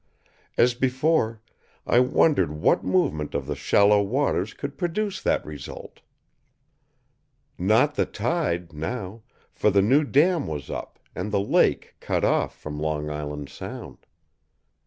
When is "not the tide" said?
7.59-8.73